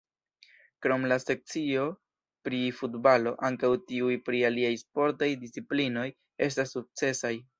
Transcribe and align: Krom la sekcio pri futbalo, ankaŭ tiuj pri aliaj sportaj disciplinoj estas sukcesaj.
Krom 0.85 1.03
la 1.09 1.17
sekcio 1.23 1.83
pri 2.47 2.61
futbalo, 2.79 3.35
ankaŭ 3.51 3.71
tiuj 3.91 4.17
pri 4.29 4.41
aliaj 4.51 4.73
sportaj 4.85 5.31
disciplinoj 5.45 6.09
estas 6.49 6.77
sukcesaj. 6.79 7.35